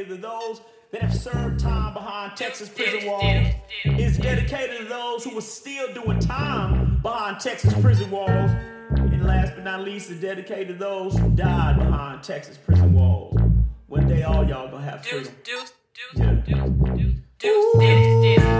[0.00, 0.60] dedicated to those
[0.92, 3.54] that have served time behind Texas prison walls.
[3.84, 8.50] It's dedicated to those who are still doing time behind Texas prison walls.
[8.90, 13.36] And last but not least, it's dedicated to those who died behind Texas prison walls.
[13.86, 15.32] One day, all y'all gonna have freedom.
[15.44, 15.72] Deuce,
[16.14, 18.59] deuce, deuce, deuce, deuce, deuce, deuce, deuce, deuce,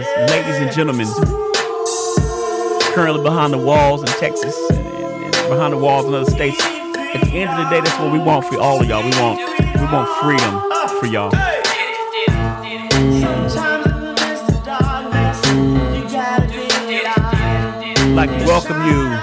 [0.00, 1.06] guys, ladies and gentlemen,
[2.94, 6.60] currently behind the walls in Texas and, and- and behind the walls in other states.
[6.60, 9.02] At the end of the day, that's what we want for all of y'all.
[9.02, 10.60] We want we want freedom
[11.00, 11.30] for y'all.
[12.30, 13.56] Sometimes
[13.86, 15.46] in the midst of darkness,
[15.96, 18.14] you gotta be alive.
[18.14, 19.18] Like welcome you,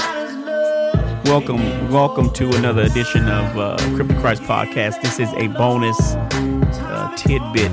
[1.31, 5.01] welcome, welcome to another edition of uh, Crip To Christ Podcast.
[5.01, 7.71] This is a bonus uh, tidbit,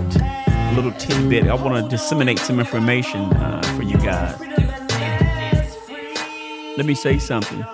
[0.73, 1.49] little tidbit.
[1.49, 4.39] I want to disseminate some information uh, for you guys.
[6.77, 7.65] Let me say something.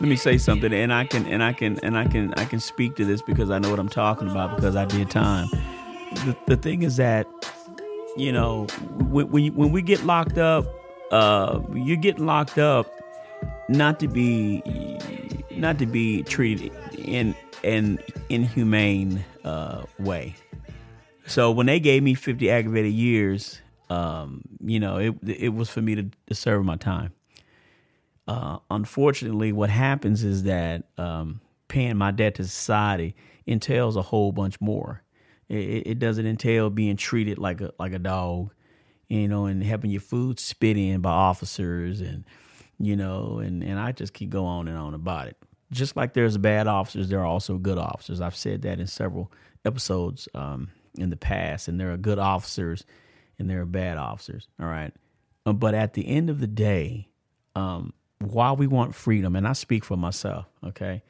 [0.00, 2.58] Let me say something, and I can, and I can, and I can, I can
[2.58, 5.48] speak to this because I know what I'm talking about because I did time.
[6.24, 7.26] The, the thing is that
[8.16, 8.66] you know,
[9.08, 10.66] when when, when we get locked up,
[11.10, 12.86] uh, you get locked up
[13.68, 14.62] not to be
[15.50, 17.34] not to be treated in
[17.64, 17.98] an
[18.28, 20.34] inhumane uh, way.
[21.26, 23.60] So when they gave me 50 aggravated years,
[23.90, 27.12] um, you know, it it was for me to, to serve my time.
[28.26, 33.14] Uh, unfortunately, what happens is that um, paying my debt to society
[33.46, 35.02] entails a whole bunch more.
[35.48, 38.52] It, it doesn't entail being treated like a like a dog,
[39.08, 42.24] you know, and having your food spit in by officers, and
[42.78, 45.36] you know, and and I just keep going on and on about it.
[45.70, 48.20] Just like there's bad officers, there are also good officers.
[48.20, 49.32] I've said that in several
[49.64, 52.84] episodes um, in the past, and there are good officers
[53.38, 54.48] and there are bad officers.
[54.60, 54.92] All right,
[55.46, 57.08] Uh, but at the end of the day,
[57.56, 61.02] um, while we want freedom, and I speak for myself, okay,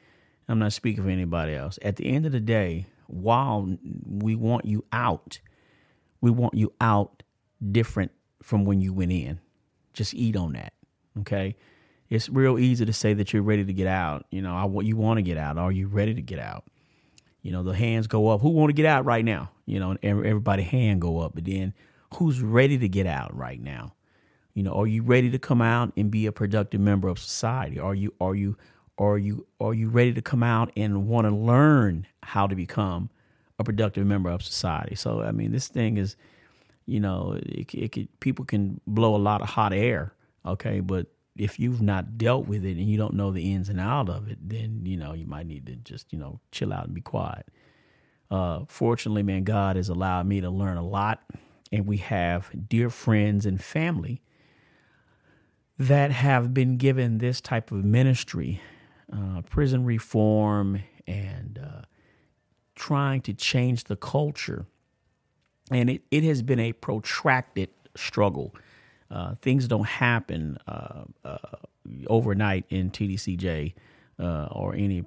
[0.47, 1.77] I'm not speaking for anybody else.
[1.81, 3.77] At the end of the day, while
[4.07, 5.39] we want you out,
[6.21, 7.23] we want you out
[7.71, 8.11] different
[8.41, 9.39] from when you went in.
[9.93, 10.73] Just eat on that,
[11.19, 11.55] okay?
[12.09, 14.25] It's real easy to say that you're ready to get out.
[14.31, 15.57] You know, I want you want to get out.
[15.57, 16.63] Are you ready to get out?
[17.43, 18.41] You know, the hands go up.
[18.41, 19.51] Who want to get out right now?
[19.65, 21.35] You know, everybody hand go up.
[21.35, 21.73] But then,
[22.15, 23.93] who's ready to get out right now?
[24.53, 27.79] You know, are you ready to come out and be a productive member of society?
[27.79, 28.57] Are you are you
[28.97, 33.09] are you are you ready to come out and want to learn how to become
[33.59, 34.95] a productive member of society?
[34.95, 36.15] So I mean, this thing is,
[36.85, 40.13] you know, it, it could people can blow a lot of hot air,
[40.45, 43.79] okay, but if you've not dealt with it and you don't know the ins and
[43.79, 46.85] out of it, then you know you might need to just you know chill out
[46.85, 47.47] and be quiet.
[48.29, 51.23] Uh, fortunately, man, God has allowed me to learn a lot,
[51.71, 54.21] and we have dear friends and family
[55.77, 58.61] that have been given this type of ministry,
[59.11, 61.81] uh, prison reform, and uh,
[62.75, 64.65] trying to change the culture.
[65.71, 68.55] And it, it has been a protracted struggle.
[69.13, 71.37] Uh, things don't happen uh, uh,
[72.07, 73.75] overnight in TDCJ
[74.19, 75.03] uh, or any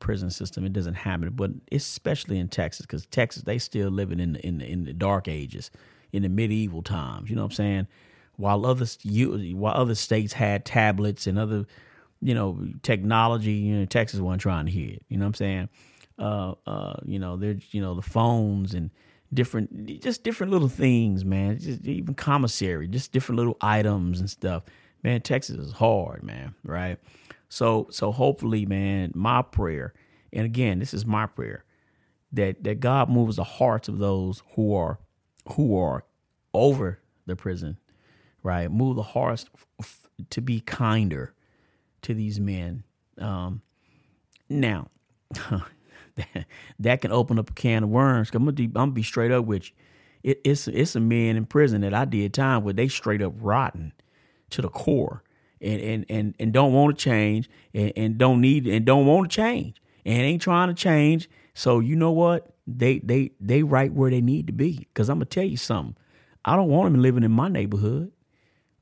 [0.00, 0.64] prison system.
[0.66, 4.58] It doesn't happen, but especially in Texas, because Texas they still living in the, in
[4.58, 5.70] the in the dark ages,
[6.12, 7.30] in the medieval times.
[7.30, 7.86] You know what I'm saying?
[8.34, 8.86] While other
[9.54, 11.66] while other states had tablets and other
[12.20, 15.04] you know technology, you know Texas wasn't trying to hear it.
[15.08, 15.68] You know what I'm saying?
[16.18, 18.90] Uh, uh, you know there's you know the phones and
[19.32, 21.58] different just different little things, man.
[21.58, 24.64] Just even commissary, just different little items and stuff.
[25.02, 26.54] Man, Texas is hard, man.
[26.64, 26.98] Right?
[27.48, 29.94] So so hopefully, man, my prayer,
[30.32, 31.64] and again, this is my prayer,
[32.32, 34.98] that that God moves the hearts of those who are
[35.52, 36.04] who are
[36.54, 37.78] over the prison,
[38.42, 38.70] right?
[38.70, 39.46] Move the hearts
[39.80, 41.34] f- to be kinder
[42.02, 42.84] to these men.
[43.18, 43.62] Um,
[44.48, 44.88] now,
[46.78, 48.30] that, can open up a can of worms.
[48.32, 49.74] I'm gonna, be, I'm gonna be straight up with you.
[50.22, 52.76] It, it's it's a men in prison that I did time with.
[52.76, 53.92] They straight up rotten
[54.50, 55.22] to the core,
[55.60, 59.30] and and and, and don't want to change and, and don't need and don't want
[59.30, 61.28] to change and ain't trying to change.
[61.54, 62.48] So you know what?
[62.66, 64.88] They they they right where they need to be.
[64.94, 65.96] Cause I'm gonna tell you something.
[66.44, 68.12] I don't want them living in my neighborhood.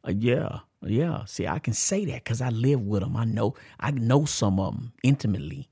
[0.06, 1.24] Uh, yeah, yeah.
[1.26, 3.16] See, I can say that because I live with them.
[3.16, 5.68] I know I know some of them intimately.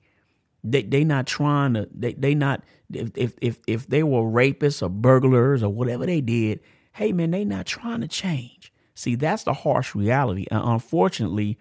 [0.64, 1.88] They they not trying to.
[1.92, 2.62] They they not.
[2.92, 6.60] If if if if they were rapists or burglars or whatever they did,
[6.92, 8.72] hey man, they not trying to change.
[8.94, 10.46] See, that's the harsh reality.
[10.50, 11.58] And unfortunately,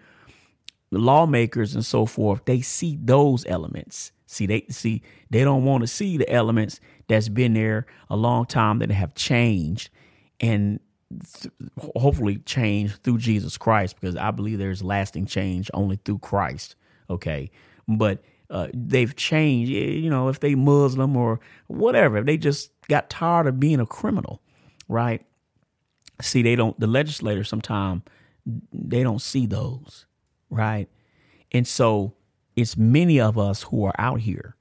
[0.90, 4.12] the lawmakers and so forth, they see those elements.
[4.26, 8.46] See, they see they don't want to see the elements that's been there a long
[8.46, 9.90] time that have changed
[10.40, 10.80] and
[11.40, 11.52] th-
[11.96, 16.76] hopefully change through Jesus Christ because I believe there's lasting change only through Christ.
[17.10, 17.50] Okay.
[17.88, 18.22] But
[18.52, 23.46] uh, they've changed, you know, if they Muslim or whatever, if they just got tired
[23.46, 24.42] of being a criminal,
[24.88, 25.24] right?
[26.20, 28.02] See, they don't, the legislators sometimes,
[28.72, 30.04] they don't see those,
[30.50, 30.86] right?
[31.50, 32.12] And so
[32.54, 34.54] it's many of us who are out here.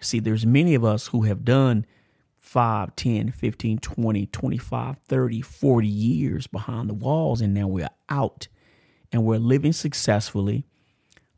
[0.00, 1.86] See, there's many of us who have done
[2.38, 8.46] 5, 10, 15, 20, 25, 30, 40 years behind the walls, and now we're out
[9.10, 10.64] and we're living successfully.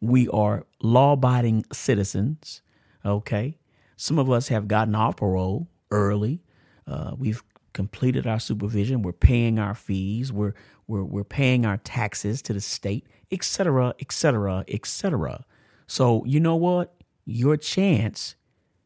[0.02, 2.60] We are law abiding citizens,
[3.06, 3.56] okay?
[3.96, 6.42] Some of us have gotten off parole early.
[6.88, 9.02] Uh, we've completed our supervision.
[9.02, 10.32] We're paying our fees.
[10.32, 10.54] We're,
[10.88, 15.44] we're, we're paying our taxes to the state, et cetera, et cetera, et cetera.
[15.86, 16.92] So, you know what?
[17.24, 18.34] Your chance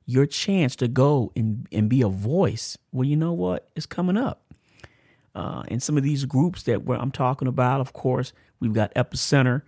[0.07, 3.69] your chance to go and, and be a voice, well, you know what?
[3.75, 4.55] It's coming up.
[5.35, 9.63] Uh, and some of these groups that I'm talking about, of course, we've got Epicenter,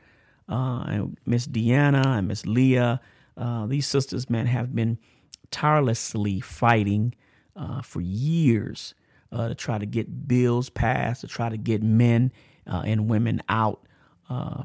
[0.48, 3.00] uh, Miss Deanna and Miss Leah.
[3.36, 4.98] Uh, these sisters, man, have been
[5.50, 7.14] tirelessly fighting
[7.56, 8.94] uh, for years
[9.32, 12.32] uh, to try to get bills passed, to try to get men
[12.66, 13.80] uh, and women out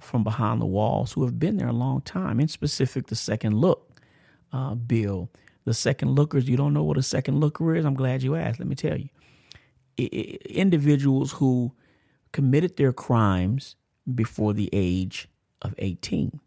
[0.01, 3.53] from behind the walls who have been there a long time, in specific the Second
[3.56, 3.89] Look
[4.88, 5.30] bill
[5.65, 7.85] the second lookers, you don't know what a second looker is?
[7.85, 8.59] I'm glad you asked.
[8.59, 9.09] Let me tell you.
[10.00, 11.74] I- individuals who
[12.31, 13.75] committed their crimes
[14.13, 15.27] before the age
[15.63, 16.39] of 18.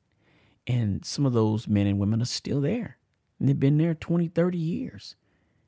[0.67, 2.99] And some of those men and women are still there.
[3.39, 5.17] And they've been there 20, 30 years.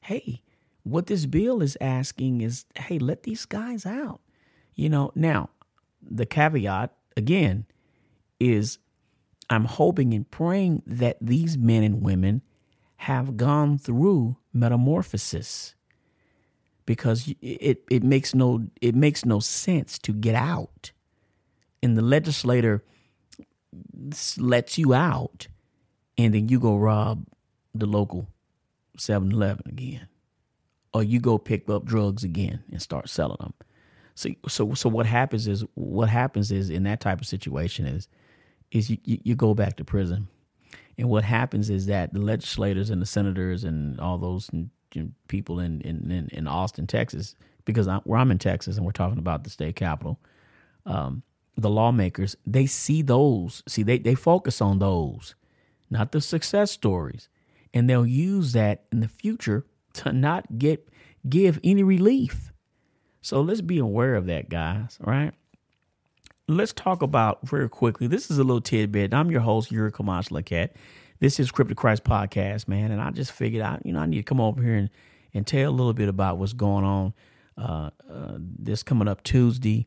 [0.00, 0.42] Hey,
[0.82, 4.20] what this bill is asking is hey, let these guys out.
[4.74, 5.50] You know, now,
[6.02, 7.66] the caveat, again,
[8.40, 8.78] is
[9.50, 12.42] I'm hoping and praying that these men and women
[12.96, 15.75] have gone through metamorphosis
[16.87, 20.90] because it, it makes no it makes no sense to get out
[21.82, 22.82] and the legislator
[24.38, 25.48] lets you out
[26.16, 27.25] and then you go rob
[27.75, 28.26] the local
[28.96, 30.08] 7-Eleven again
[30.94, 33.54] or you go pick up drugs again and start selling them
[34.14, 38.08] so so so what happens is what happens is in that type of situation is
[38.70, 40.28] is you, you go back to prison.
[40.96, 44.50] And what happens is that the legislators and the senators and all those
[45.28, 49.18] people in, in, in Austin, Texas, because I, where I'm in Texas and we're talking
[49.18, 50.18] about the state capital,
[50.87, 51.22] um,
[51.62, 53.62] the lawmakers, they see those.
[53.68, 55.34] See, they, they focus on those,
[55.90, 57.28] not the success stories.
[57.74, 60.88] And they'll use that in the future to not get
[61.28, 62.52] give any relief.
[63.20, 65.34] So let's be aware of that, guys, right?
[66.48, 68.06] let's talk about very quickly.
[68.06, 69.12] This is a little tidbit.
[69.12, 70.70] I'm your host, Yuri Khomaash Luckette.
[71.20, 72.90] This is Crip To Christ Podcast, man.
[72.90, 74.88] And I just figured out, you know, I need to come over here and,
[75.34, 77.12] and tell a little bit about what's going on
[77.58, 79.86] uh, uh, this coming up Tuesday.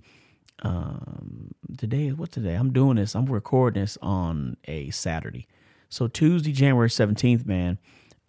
[0.61, 2.53] Um, today is what today?
[2.53, 3.15] I'm doing this.
[3.15, 5.47] I'm recording this on a Saturday.
[5.89, 7.77] So Tuesday, January 17th, man,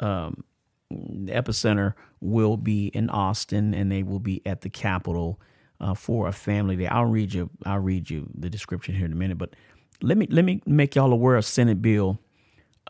[0.01, 0.45] um,
[0.91, 5.41] the epicenter will be in Austin and they will be at the Capitol
[5.81, 6.87] uh, for a family day.
[6.87, 7.51] I'll read you.
[7.65, 9.39] I'll read you the description here in a minute.
[9.39, 9.55] But
[10.01, 12.19] let me let me make y'all aware of Senate Bill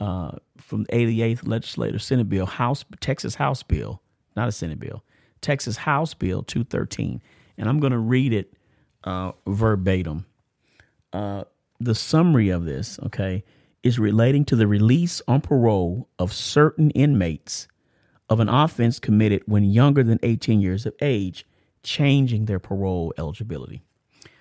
[0.01, 4.03] uh, from the 88th Legislature Senate Bill House Texas House Bill,
[4.37, 5.05] not a Senate Bill,
[5.41, 7.23] Texas House Bill 213,
[7.59, 8.53] and I'm to read it
[9.04, 10.26] uh, verbatim.
[11.12, 11.44] Uh,
[11.80, 13.44] the summary of this, okay,
[13.82, 17.66] is relating to the release on parole of certain inmates
[18.28, 21.44] of an offense committed when younger than 18 years of age
[21.82, 23.82] changing their parole eligibility.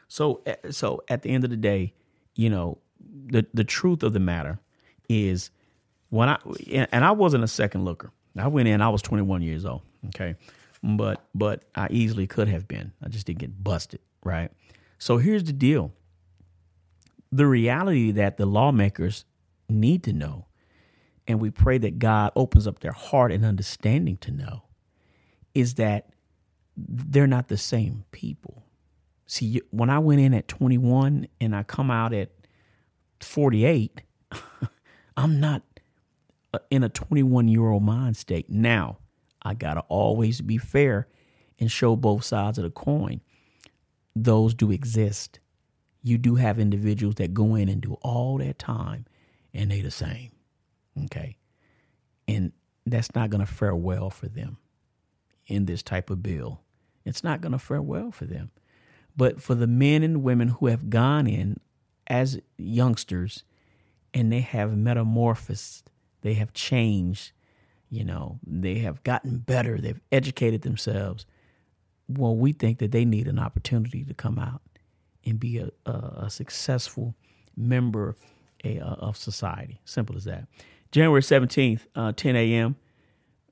[0.07, 1.93] So, eh, so at the end of the day,
[2.35, 2.77] you know,
[3.25, 4.59] the the truth of the matter
[5.09, 5.49] is
[6.09, 6.37] when I
[6.69, 8.11] and I wasn't a second looker.
[8.37, 8.81] I went in.
[8.81, 9.81] I was 21 years old.
[10.07, 10.35] Okay,
[10.83, 12.91] but but I easily could have been.
[13.03, 13.99] I just didn't get busted.
[14.23, 14.51] Right.
[14.97, 15.93] So here's the deal.
[17.31, 19.25] The reality that the lawmakers
[19.69, 20.47] need to know,
[21.27, 24.63] and we pray that God opens up their heart and understanding to know,
[25.53, 26.09] is that
[26.75, 28.63] they're not the same people.
[29.27, 32.31] See, when I went in at 21 and I come out at
[33.21, 34.01] 48,
[35.17, 35.63] I'm not
[36.53, 38.49] uh, in a 21 year old mind state.
[38.49, 38.97] Now,
[39.41, 41.07] I got to always be fair
[41.59, 43.21] and show both sides of the coin.
[44.15, 45.39] Those do exist.
[46.03, 49.05] You do have individuals that go in and do all that time
[49.53, 50.31] and they the same.
[51.05, 51.37] Okay.
[52.27, 52.51] And
[52.85, 54.57] that's not going to fare well for them
[55.47, 56.61] in this type of bill.
[57.05, 58.51] It's not going to fare well for them.
[59.15, 61.59] But for the men and women who have gone in
[62.07, 63.43] as youngsters
[64.13, 65.89] and they have metamorphosed,
[66.21, 67.31] they have changed,
[67.89, 71.25] you know, they have gotten better, they've educated themselves.
[72.17, 74.61] Well, we think that they need an opportunity to come out
[75.25, 77.15] and be a, a, a successful
[77.55, 78.15] member
[78.63, 79.81] a, of society.
[79.85, 80.47] Simple as that.
[80.91, 82.75] January 17th, uh, 10 a.m.,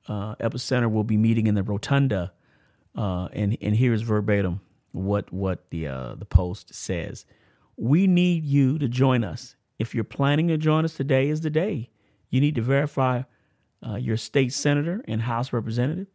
[0.08, 2.32] uh, Epicenter will be meeting in the Rotunda.
[2.96, 4.60] Uh, and, and here's verbatim
[4.92, 7.24] what, what the, uh, the post says.
[7.76, 9.54] We need you to join us.
[9.78, 11.90] If you're planning to join us, today is the day.
[12.28, 13.22] You need to verify
[13.86, 16.08] uh, your state senator and House representative.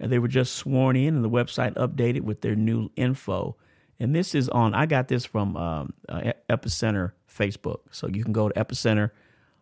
[0.00, 3.56] And they were just sworn in, and the website updated with their new info.
[4.00, 7.80] And this is on, I got this from um, uh, Epicenter Facebook.
[7.90, 9.10] So you can go to Epicenter,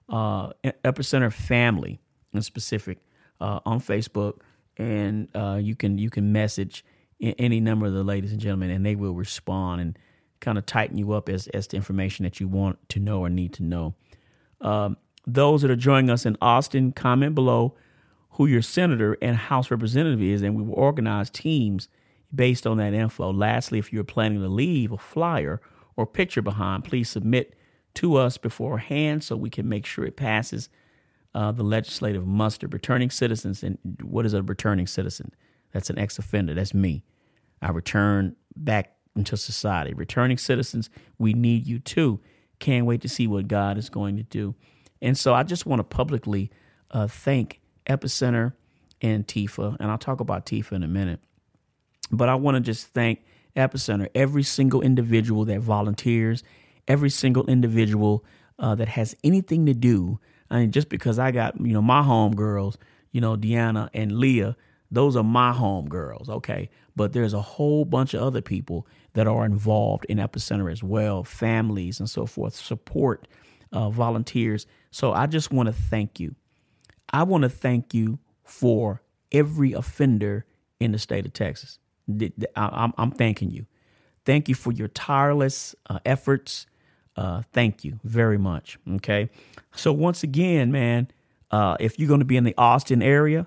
[0.08, 2.00] uh, Epicenter Family
[2.34, 2.98] in specific
[3.40, 4.40] uh, on Facebook,
[4.76, 6.84] and uh, you can you can message
[7.20, 9.98] any number of the ladies and gentlemen, and they will respond and
[10.40, 13.30] kind of tighten you up as as to information that you want to know or
[13.30, 13.94] need to know.
[14.60, 17.74] Um, those that are joining us in Austin, comment below
[18.36, 21.88] who your senator and House representative is, and we will organize teams
[22.34, 23.32] based on that info.
[23.32, 25.60] Lastly, if you're planning to leave a flyer
[25.96, 27.54] or picture behind, please submit
[27.94, 30.68] to us beforehand so we can make sure it passes
[31.34, 32.68] uh, the legislative muster.
[32.68, 35.32] Returning citizens, and what is a returning citizen?
[35.72, 36.52] That's an ex offender.
[36.52, 37.04] That's me.
[37.62, 39.94] I return back into society.
[39.94, 42.20] Returning citizens, we need you too.
[42.58, 44.54] Can't wait to see what God is going to do.
[45.00, 46.50] And so I just want to publicly
[46.90, 48.52] uh, thank Epicenter
[49.00, 51.20] and Tifa, and I'll talk about Tifa in a minute.
[52.10, 53.24] But I want to just thank
[53.56, 56.42] Epicenter, every single individual that volunteers,
[56.86, 58.24] every single individual
[58.58, 60.18] uh, that has anything to do.
[60.50, 62.78] I mean, just because I got, you know, my home girls,
[63.12, 64.56] you know, Deanna and Leah,
[64.90, 66.70] those are my home girls, okay?
[66.94, 71.24] But there's a whole bunch of other people that are involved in Epicenter as well,
[71.24, 73.26] families and so forth, support,
[73.72, 74.66] uh, volunteers.
[74.90, 76.34] So I just want to thank you.
[77.10, 80.44] I want to thank you for every offender
[80.80, 81.78] in the state of Texas.
[82.56, 83.66] I'm, thanking you.
[84.24, 86.66] Thank you for your tireless uh, efforts.
[87.16, 88.78] Uh, thank you very much.
[88.96, 89.30] Okay.
[89.74, 91.08] So, once again, man,
[91.50, 93.46] uh, if you're going to be in the Austin area,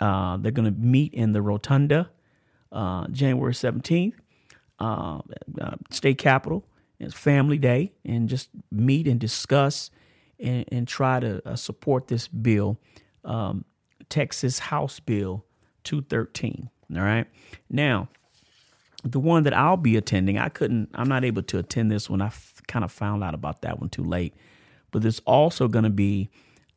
[0.00, 2.10] uh, they're going to meet in the Rotunda
[2.72, 4.14] uh, January 17th,
[4.78, 5.20] uh,
[5.60, 6.64] uh, state capitol.
[6.98, 9.90] It's family day, and just meet and discuss
[10.38, 12.78] and, and try to uh, support this bill,
[13.24, 13.64] um,
[14.08, 15.44] Texas House Bill
[15.84, 16.70] 213.
[16.94, 17.26] All right.
[17.68, 18.08] Now,
[19.04, 22.20] the one that I'll be attending, I couldn't, I'm not able to attend this one.
[22.20, 24.34] I f- kind of found out about that one too late.
[24.90, 26.30] But there's also going to be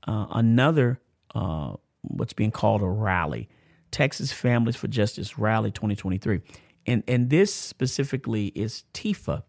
[0.07, 0.99] uh, another,
[1.35, 3.49] uh, what's being called a rally,
[3.91, 6.41] Texas Families for Justice Rally 2023.
[6.85, 9.43] And, and this specifically is TIFA,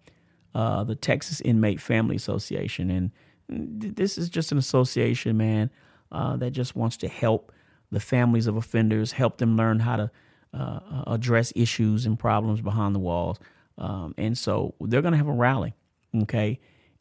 [0.55, 2.91] uh, the Texas Inmate Family Association.
[2.91, 3.13] And
[3.51, 5.71] this is just an association, man,
[6.13, 7.53] uh, that just wants to help
[7.91, 10.11] the families of offenders, help them learn how to
[10.55, 13.39] uh, address issues and problems behind the walls.
[13.79, 15.75] Um, and so they're going to have a rally,
[16.23, 16.61] okay?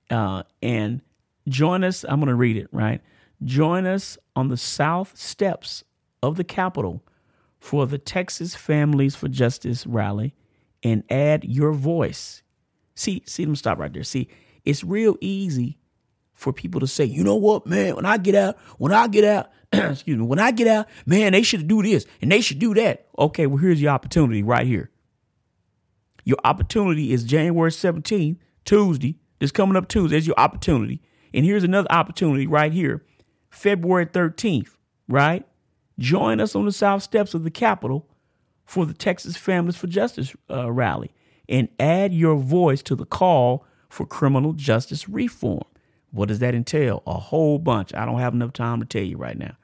[0.09, 1.01] Uh, and
[1.47, 2.03] join us.
[2.07, 3.01] I'm going to read it, right?
[3.43, 5.83] Join us on the south steps
[6.21, 7.03] of the Capitol
[7.59, 10.33] for the Texas Families for Justice rally
[10.83, 12.41] and add your voice.
[12.95, 14.03] See, see them stop right there.
[14.03, 14.29] See,
[14.65, 15.77] it's real easy
[16.39, 19.25] for people to say, you know what, man, when I get out, when I get
[19.25, 22.59] out, excuse me, when I get out, man, they should do this and they should
[22.59, 23.07] do that.
[23.17, 24.89] Okay, well, here's your opportunity right here.
[26.23, 29.17] Your opportunity is January 17th, Tuesday.
[29.39, 31.01] This coming up Tuesday is your opportunity.
[31.33, 33.03] And here's another opportunity right here,
[33.49, 34.69] February 13th,
[35.09, 35.45] right?
[35.99, 38.07] Join us on the south steps of the Capitol
[38.63, 41.11] for the Texas Families for Justice uh, rally
[41.49, 45.65] and add your voice to the call for criminal justice reform.
[46.11, 47.03] What does that entail?
[47.05, 47.93] A whole bunch.
[47.93, 49.55] I don't have enough time to tell you right now.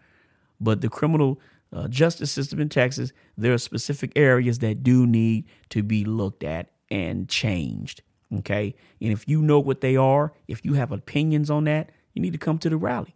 [0.59, 1.39] But the criminal
[1.73, 6.43] uh, justice system in Texas, there are specific areas that do need to be looked
[6.43, 8.01] at and changed.
[8.37, 8.75] Okay.
[9.01, 12.33] And if you know what they are, if you have opinions on that, you need
[12.33, 13.15] to come to the rally.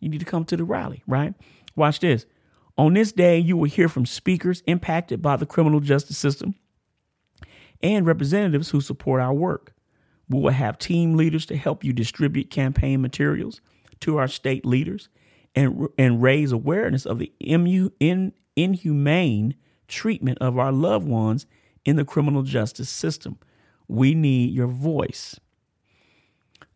[0.00, 1.34] You need to come to the rally, right?
[1.76, 2.26] Watch this.
[2.76, 6.54] On this day, you will hear from speakers impacted by the criminal justice system
[7.82, 9.74] and representatives who support our work.
[10.30, 13.60] We will have team leaders to help you distribute campaign materials
[14.00, 15.08] to our state leaders
[15.54, 19.56] and, and raise awareness of the imu, in, inhumane
[19.88, 21.46] treatment of our loved ones
[21.84, 23.38] in the criminal justice system.
[23.88, 25.38] We need your voice.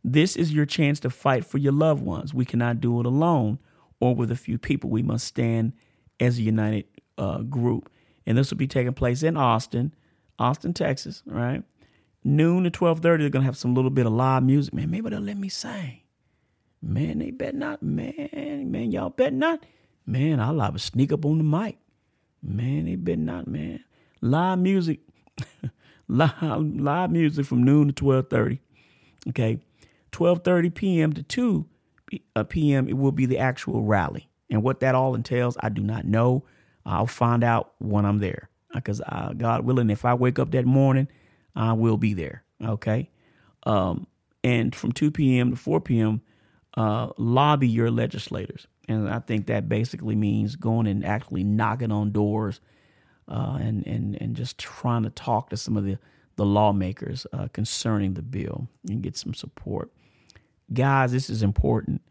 [0.03, 2.35] This is your chance to fight for your loved ones.
[2.35, 3.61] We cannot do it alone
[4.01, 4.91] or with a few people.
[4.91, 5.73] We must stand
[6.19, 7.89] as a united uh, group.
[8.27, 9.95] And this will be taking place in Austin,
[10.39, 11.63] Austin, Texas, right?
[12.25, 14.73] Noon to 12.30, they're going to have some little bit of live music.
[14.75, 16.01] Man, maybe they'll let me sing.
[16.81, 17.83] Man, they bet not.
[17.83, 19.65] Man, man, y'all bet not.
[20.07, 21.79] Man, I'll live sneak up on the mic.
[22.43, 23.85] Man, they bet not, man.
[24.21, 25.01] Live music,
[26.09, 28.59] live, live music from noon to 12.30.
[29.29, 29.61] Okay.
[30.15, 31.13] 12:30 p.m.
[31.13, 31.67] to 2
[32.49, 32.89] p.m.
[32.89, 34.29] it will be the actual rally.
[34.49, 36.45] And what that all entails, I do not know.
[36.87, 38.49] I'll find out when I'm there.
[38.73, 41.09] Because uh, God willing, if I wake up that morning,
[41.55, 42.45] I will be there.
[42.63, 43.11] Okay.
[43.65, 44.07] Um,
[44.43, 45.51] and from 2 p.m.
[45.51, 46.21] to 4 p.m.,
[46.77, 48.67] uh, lobby your legislators.
[48.89, 52.61] And I think that basically means going and actually knocking on doors
[53.29, 55.99] uh, and, and, and just trying to talk to some of the,
[56.37, 59.91] the lawmakers uh, concerning the bill and get some support
[60.73, 62.03] guys, this is important.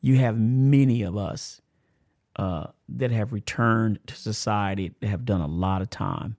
[0.00, 1.60] You have many of us
[2.36, 6.36] uh, that have returned to society that have done a lot of time,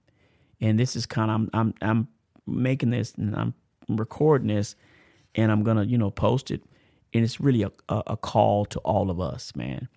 [0.60, 2.08] and this is kind of I'm I'm I'm
[2.48, 3.54] making this and I'm
[3.90, 4.76] recording this,
[5.36, 6.64] and I'm gonna you know post it,
[7.14, 9.88] and it's really a, a, a call to all of us, man.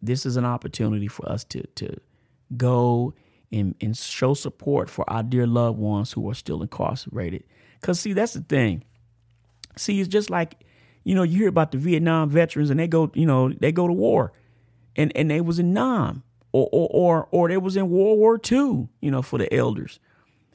[0.00, 1.96] This is an opportunity for us to to
[2.56, 3.14] go
[3.50, 7.44] and, and show support for our dear loved ones who are still incarcerated.
[7.82, 8.84] Cause see, that's the thing.
[9.76, 10.64] See, it's just like
[11.04, 13.86] you know, you hear about the Vietnam veterans and they go, you know, they go
[13.86, 14.32] to war,
[14.96, 18.40] and and they was in Nam or or or, or they was in World War
[18.50, 19.98] II, you know, for the elders,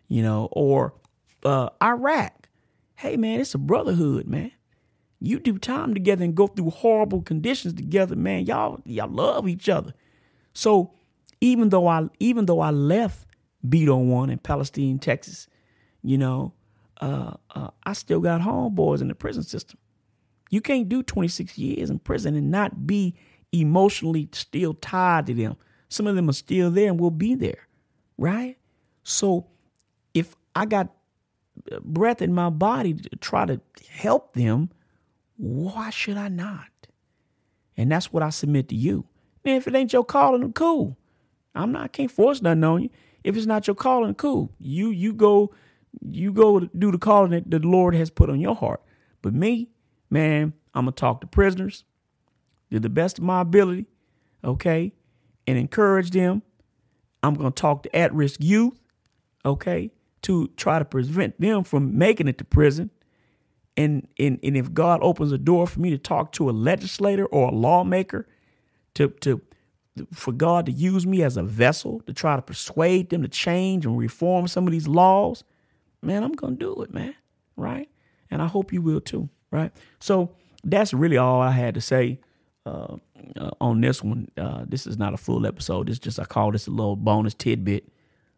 [0.07, 0.93] you know, or
[1.43, 2.49] uh, Iraq.
[2.95, 4.51] Hey man, it's a brotherhood, man.
[5.19, 8.45] You do time together and go through horrible conditions together, man.
[8.45, 9.93] Y'all y'all love each other.
[10.53, 10.93] So
[11.41, 13.27] even though I even though I left
[13.67, 15.47] Beto One in Palestine, Texas,
[16.03, 16.53] you know,
[17.01, 19.77] uh, uh, I still got homeboys in the prison system.
[20.49, 23.15] You can't do 26 years in prison and not be
[23.51, 25.57] emotionally still tied to them.
[25.89, 27.67] Some of them are still there and will be there,
[28.17, 28.57] right?
[29.03, 29.47] So
[30.13, 30.89] if I got
[31.81, 34.69] breath in my body to try to help them,
[35.37, 36.67] why should I not?
[37.75, 39.05] And that's what I submit to you.
[39.45, 40.97] Man, if it ain't your calling, cool.
[41.55, 42.89] I'm not I can't force nothing on you.
[43.23, 44.51] If it's not your calling, cool.
[44.59, 45.53] You you go
[46.01, 48.81] you go do the calling that the Lord has put on your heart.
[49.21, 49.69] But me,
[50.09, 51.83] man, I'm gonna talk to prisoners
[52.71, 53.87] to the best of my ability,
[54.43, 54.93] okay,
[55.47, 56.43] and encourage them.
[57.23, 58.79] I'm gonna talk to at-risk youth,
[59.43, 59.91] okay,
[60.27, 62.89] to try to prevent them from making it to prison.
[63.75, 67.25] And, and, and if God opens a door for me to talk to a legislator
[67.25, 68.27] or a lawmaker
[68.95, 69.41] to, to
[70.13, 73.85] for God to use me as a vessel to try to persuade them to change
[73.85, 75.43] and reform some of these laws,
[76.01, 77.15] man, I'm gonna do it, man.
[77.55, 77.89] Right?
[78.29, 79.71] And I hope you will too right?
[79.99, 80.31] So
[80.63, 82.19] that's really all I had to say
[82.65, 82.97] uh,
[83.39, 84.29] uh, on this one.
[84.37, 85.89] Uh, this is not a full episode.
[85.89, 87.89] It's just I call this a little bonus tidbit.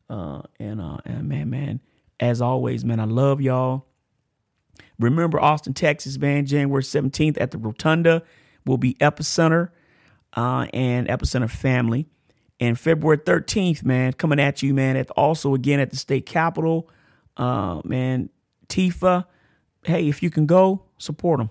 [0.10, 1.80] Uh, and uh, and man, man,
[2.19, 3.86] as always, man, I love y'all.
[4.98, 8.24] Remember Austin, Texas, man, January 17th at the Rotunda
[8.65, 9.69] will be Epicenter
[10.34, 12.08] uh, and Epicenter Family.
[12.60, 16.89] And February 13th, man, coming at you, man, at also again at the state capitol.
[17.38, 18.30] man,
[18.67, 19.26] Tifa.
[19.84, 21.50] Hey, if you can go, support them.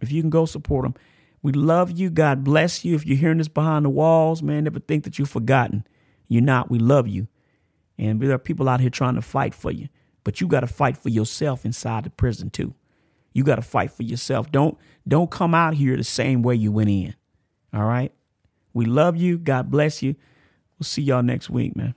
[0.00, 0.94] If you can go support them.
[1.42, 2.10] We love you.
[2.10, 2.94] God bless you.
[2.94, 5.86] If you're hearing this behind the walls, man, never think that you're forgotten.
[6.28, 6.70] You're not.
[6.70, 7.28] We love you.
[8.00, 9.88] And there are people out here trying to fight for you.
[10.24, 12.74] But you got to fight for yourself inside the prison too.
[13.34, 14.50] You got to fight for yourself.
[14.50, 17.14] Don't don't come out here the same way you went in.
[17.74, 18.12] All right?
[18.72, 19.38] We love you.
[19.38, 20.16] God bless you.
[20.78, 21.94] We'll see y'all next week, man.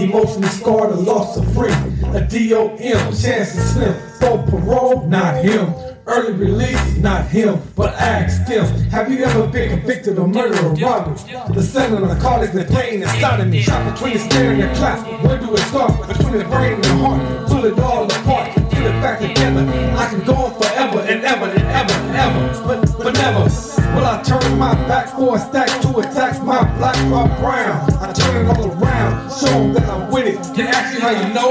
[0.00, 1.92] Emotionally scarred or lost a friend.
[2.14, 3.94] A DOM, chance to slim.
[4.20, 5.74] For parole, not him.
[6.06, 8.66] Early release, not him, but ask him.
[8.90, 11.16] Have you ever been convicted of murder or robbery?
[11.54, 13.62] The center of narcotic, the pain inside of me.
[13.62, 15.24] Shot between the stare and the clap.
[15.24, 16.08] Where do it start?
[16.08, 17.48] Between the brain and the heart.
[17.48, 19.66] Pull it all apart, put it back together.
[19.96, 22.64] I can go on forever and ever and ever and ever.
[22.66, 23.48] But, but never
[23.94, 27.92] will I turn my back for a stack to attack my black or brown.
[28.00, 30.54] I turn it all around, show that I'm with it.
[30.54, 31.50] Can ask you how you know?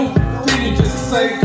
[0.61, 1.39] You just say,